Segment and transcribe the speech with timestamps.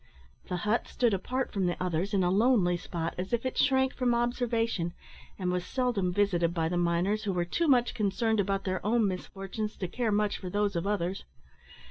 [0.47, 3.93] The hut stood apart from the others, in a lonely spot, as if it shrank
[3.93, 4.93] from observation,
[5.37, 9.07] and was seldom visited by the miners, who were too much concerned about their own
[9.07, 11.23] misfortunes to care much for those of others.